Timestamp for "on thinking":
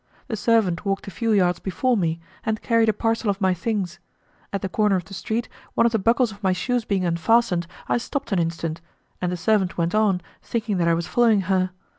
9.93-10.77